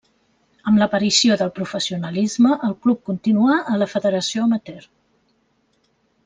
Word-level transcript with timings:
Amb 0.69 0.79
l'aparició 0.83 1.35
del 1.41 1.51
professionalisme 1.59 2.55
el 2.69 2.73
club 2.87 3.03
continuà 3.11 3.59
a 3.75 3.81
la 3.83 3.89
federació 3.93 4.49
amateur. 4.49 4.89